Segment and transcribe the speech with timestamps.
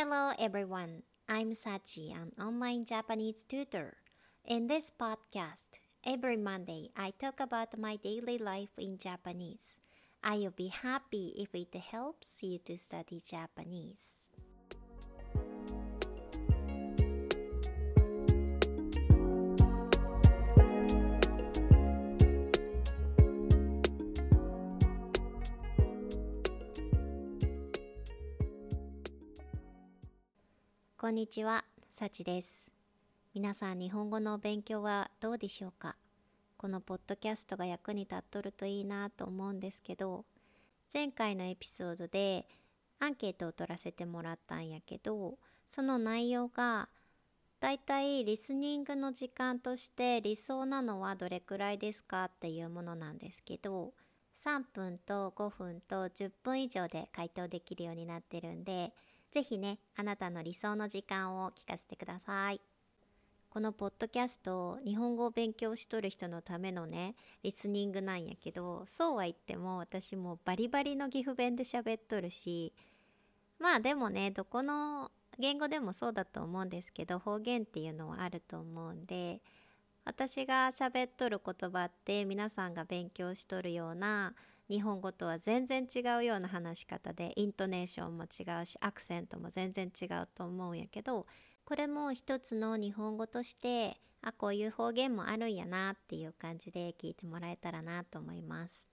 [0.00, 3.98] Hello everyone, I'm Sachi, an online Japanese tutor.
[4.46, 5.76] In this podcast,
[6.06, 9.76] every Monday I talk about my daily life in Japanese.
[10.24, 14.19] I will be happy if it helps you to study Japanese.
[31.10, 32.68] んにちは、さちです。
[33.34, 35.96] 皆さん、日本語の勉強はどうでしょうか？
[36.56, 40.24] このポッドキャストが役に立っとるといいなと思うんですけど、
[40.94, 42.46] 前回のエピソードで
[43.00, 45.36] アンケートを取らせてもらったんやけど、
[45.68, 46.88] その内容が、
[47.58, 53.94] だいたいリスニングの時間として理想なのはどれくらいですかっていうものなんですけど、
[54.44, 58.92] 3分と5分と10分以上で回答できるようになってるんで、
[59.32, 62.60] ぜひね、あなたの理想の時間を聞かせてください。
[63.48, 72.72] このポッドキャスト、日本語を勉強しとる人のためのね、リスニングなんやけど、そうは言っても私もバリバリの岐阜弁で喋っとるし、
[73.58, 79.40] まあでもね、どこの言語でもそうだと思うんですけど、方言っていうのはあると思うんで、
[80.04, 84.34] 私が喋っとる言葉って皆さんが勉強しとるような
[84.70, 91.26] 日本語とは全然違うような話し方でイントネーションも違うしアクセントも全然違うと思うんやけど
[91.64, 98.88] これも一つの日本語としてあこういう方言もあるんやなっていう感じで聞いてもらえたらなと思います。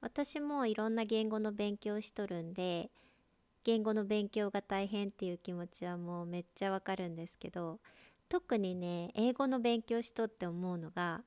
[0.00, 2.90] 私もいろんな言語の勉強しとるんで
[3.64, 7.80] 言語の勉強が大変っていう気持ちはもうめっちゃわかるんですけど
[8.28, 11.22] 特にね英語の勉強しとって思うのが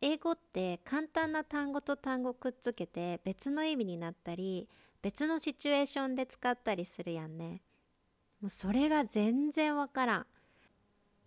[0.00, 4.68] 英語って簡単な単語と単語くっつけて別の意味になったり
[5.02, 7.62] 別のシチュエーションで使ったりするやんね。
[8.40, 10.26] もうそれが全然わからん。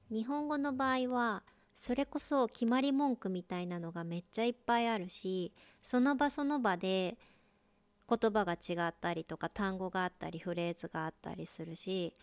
[0.10, 7.18] 日本語の場合はそれこそ決まり文句みたいなのがめっちゃいっぱいあるしその場その場で
[8.10, 12.14] 言葉が違ったりとか単語があったりフレーズがあったりするし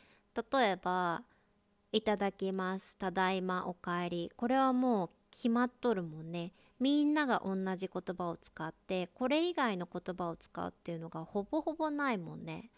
[0.52, 1.22] 例えば
[1.92, 6.52] 「いただきます」「ただいま」「おかえり」これはもう決まっとるもんね。
[6.80, 12.70] みんなが同じ言葉を使ってこれ以外の言葉を使うっていうのがほぼほぼないもんね。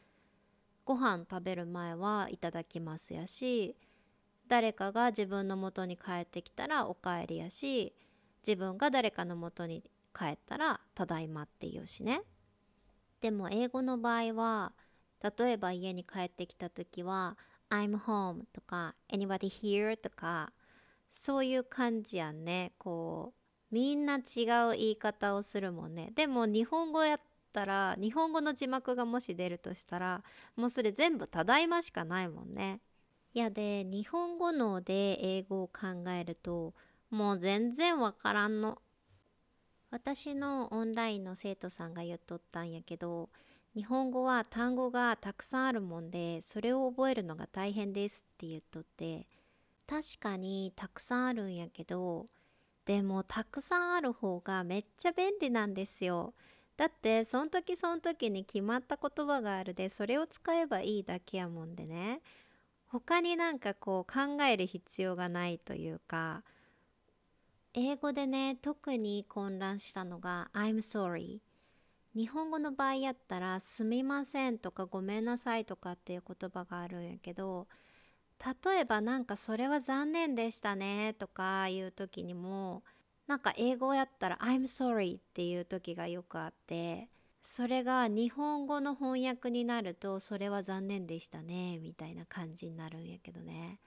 [0.85, 3.77] ご飯食べる前はいただきますやし
[4.49, 7.95] 誰かが自分の元に帰ってきたらおかえりやし
[8.45, 12.23] 自分が誰かの元に帰ったらただいまって言うしね。
[13.21, 14.73] でも英語の場合は
[15.39, 17.37] 例えば家に帰ってきた時は
[17.69, 20.53] I'm home とか anybody here とか
[21.11, 22.73] そういう感じやんね。
[22.79, 23.35] こ
[23.71, 24.23] うみんな違う
[24.73, 26.13] 言い方をするもんね。
[26.15, 27.21] でも日本語やっ
[27.53, 30.25] たら日本語の字幕がもし出るとしたら
[30.57, 32.81] もうそれ全部「ただいま」しかないもんね。
[33.33, 36.75] いやで日本語ので英語を考えると
[37.11, 38.81] もう全然わからんの。
[39.91, 43.29] 私のオンラインの生徒さんが言っとったんやけど
[43.75, 49.27] 日本語は単語がたくさんあるもんでそれを覚えるのが大変ですって言っとって
[49.91, 52.27] 確かにたくさんあるんやけど
[52.87, 56.33] でもたくさんある方がめっちゃ便利なんですよ。
[56.77, 62.21] だってその時その時に決まった言葉があるでそれを使えばいいだけやもんでね。
[62.87, 66.45] 他になんかこう考える必要がないというか
[67.75, 71.41] 英語でね特に混乱したのが I'm sorry
[72.15, 77.69] 日本語の場合やったらすみませんとかごめんなさいとかっていう言葉があるんやけど
[78.65, 82.83] 例えばなんかそれは残念でしたねとかいう時にも
[83.27, 87.09] なんか英語やったら I'm sorry っていう時がよくあって
[87.43, 93.79] それが日本語の翻訳になるとそれは残念でしたねみたいな感じになるんやけどね。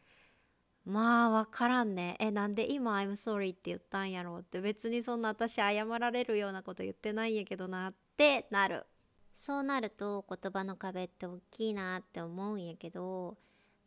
[0.85, 2.17] まあわからんね。
[2.19, 4.59] えなんで今 I'm sorry って言ったんやろうって。
[4.59, 8.85] 別にそんな私謝られるようなこと言ってないんやけどなってなる。
[9.33, 13.37] そうなると言葉の壁って大きいなって思うんやけど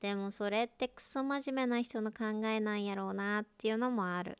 [0.00, 4.38] でもそれってクソ真面目な人の考えなんやろうなっていうのもある。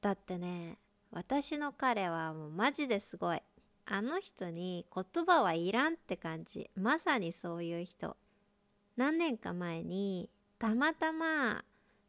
[0.00, 0.78] だってね、
[1.10, 3.42] 私の彼はもうマジですごい。
[3.86, 6.70] あの人に言葉はいらんって感じ。
[6.76, 8.16] まさにそういう人。
[8.96, 11.64] 何年か前にたまたま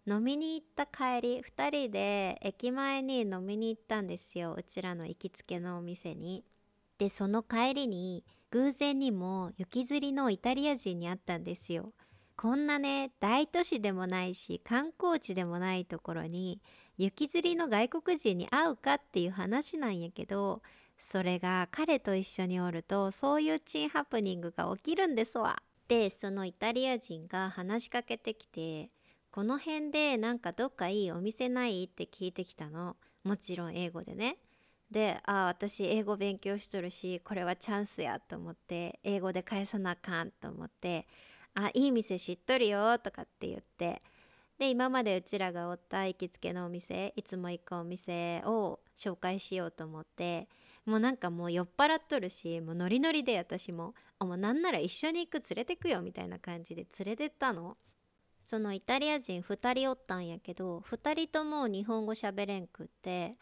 [0.07, 6.43] 飲みに行った帰り2人で駅前に飲みに行ったんですようちらの行きつけのお店に。
[6.97, 11.93] でその帰りに偶然にも雪吊りのイタリア人に会ったんですよ。
[12.41, 16.59] こんなね大都市でもないし観光地でもないところに
[16.97, 20.63] 雪吊りの外国人に会うかっていう話なんやけど
[20.97, 25.61] それが彼と一緒におるとそういうチンハプニングが起きるんですわ。
[25.87, 28.89] でそのイタリア人が話しかけてきて
[29.29, 31.83] この辺でなんかどっかいいお店ない？
[31.83, 32.95] って聞いてきたの。
[33.23, 34.37] もちろん英語でね。
[34.89, 41.07] でああ私英語勉強しとるしこれはチャンスやと思って英語で返さなあかんと思って
[41.55, 44.01] あいい店知っとるよとかって言って
[44.57, 50.47] で今までうちらがおった行きつけのお店いつも行くお店を紹介しようと思って
[50.85, 57.77] もうなんかもう酔っ払っとるしもうノリノリで私ももうなんなら一緒に行く連れてくよみたいな感じで連れてったの。
[58.43, 63.33] そのイタリア人2人おったんやけど2人とも日本語喋れんくって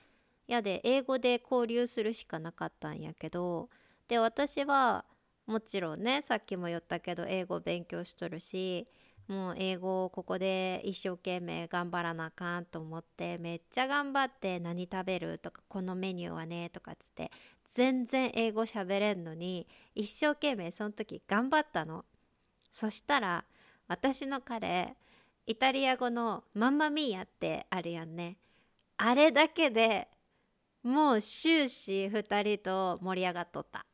[0.50, 3.70] やで英語で交流するしかなかったんやけど
[4.08, 5.06] で私は
[5.50, 8.86] もちろんねさっきも言ったけど英語勉強しとるし
[9.28, 17.32] もう英語をここで一生懸命頑張らなあかんと思ってめっちゃ頑張って何食べるとかこのメニューはねとかっつって
[17.74, 22.06] 全然英語喋れんのに一生懸命その時頑張ったの。
[22.72, 23.44] そしたら
[23.88, 24.96] 私の彼
[25.48, 28.38] イタリア語の「マンマミーヤ」ってあるやんね。
[28.98, 30.10] あれだけで
[30.84, 33.89] もう終始2人と盛り上がっとった。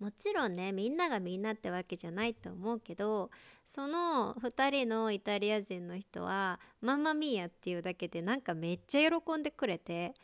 [0.00, 3.30] もちろんねみんながみんなってわけじゃないと思うけど
[3.66, 10.14] その2人のイタリア人の人は「ママミーヤ」っていうだけでなんかめっちゃ喜んでくれて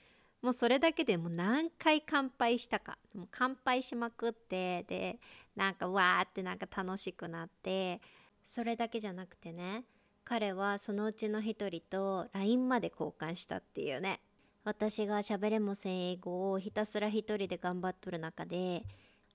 [0.43, 5.19] もうそれだけでもう何回乾杯したかもう乾杯しまくってで
[5.57, 8.01] なんかわーってなんか楽しくなって
[8.45, 9.85] それだけじゃなくてね
[10.23, 14.21] 彼はそのうちの一人と LINE まで交換したっていうね。
[14.65, 18.83] 私が喋れもせん英語をひたすら一人で頑張っとる中で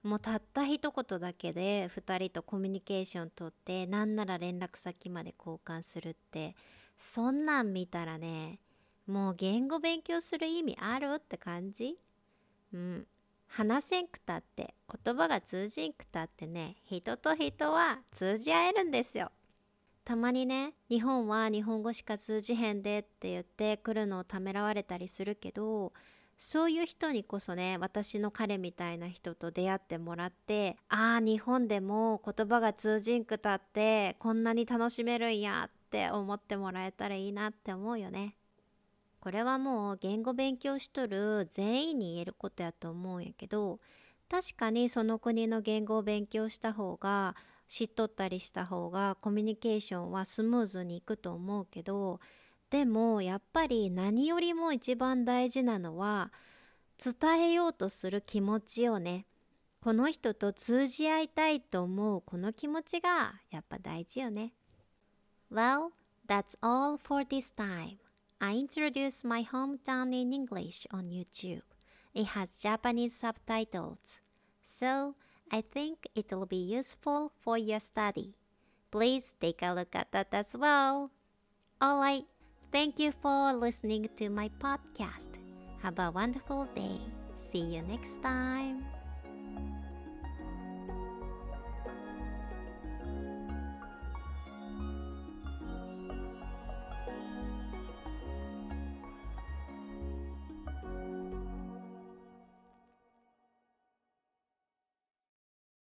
[0.04, 6.56] もうたった一言だけで2人とコミュニケーション取ってなんなら連絡先まで交換するって
[6.98, 8.60] そんなん見たらね
[9.07, 11.98] もう言語勉強する意味あるって感じ？
[12.74, 13.07] うん。
[13.51, 19.31] 話せんくたって言葉が通じんくたってね人と人は通じ合えるんですよ。
[20.06, 25.94] たまにね日本は日本語しか通じへんでって言って来るのをためらわれたりするけど
[26.39, 38.36] そういう人にこそね私の彼みたいな人と出会ってもらってああ日本でも言葉が通じんくたってこんなに楽しめるんやって思ってもらえたらいいなって思うよね。
[39.19, 43.81] これはもう言語勉強しとる全員に言えることやと思うんやけど
[44.30, 47.36] 確かにその国の言語を勉強した方が
[47.68, 52.21] 知っとったりした方がコミュニケーションはスムーズにいくと思うけど
[52.69, 56.31] でもやっぱり何よりも一番大事なのは
[57.04, 59.25] 伝えようとする気持ちをね
[59.81, 64.54] この人と通じ合いたいと思うこの気持ちがやっぱ大事よね。
[65.51, 65.92] Well,
[66.27, 67.98] that's all for this time.
[68.39, 71.63] I introduced my hometown in English on YouTube.
[72.13, 74.19] It has Japanese subtitles.
[74.62, 75.15] So
[75.50, 78.36] I think it will be useful for your study.
[78.92, 81.12] Please take a look at that as well.
[81.81, 82.25] Alright.
[82.71, 85.42] Thank you for listening to my podcast.
[85.81, 87.00] Have a wonderful day.
[87.51, 88.86] See you next time.